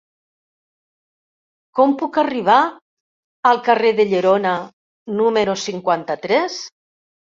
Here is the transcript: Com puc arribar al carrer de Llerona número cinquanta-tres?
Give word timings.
Com 1.79 1.93
puc 1.99 2.17
arribar 2.23 2.57
al 3.51 3.61
carrer 3.69 3.91
de 4.01 4.07
Llerona 4.15 4.55
número 5.23 5.57
cinquanta-tres? 5.69 6.59